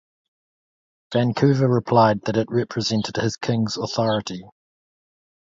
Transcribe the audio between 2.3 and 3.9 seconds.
it represented his king's